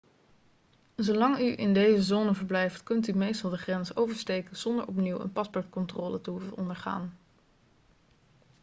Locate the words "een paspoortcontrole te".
5.19-6.29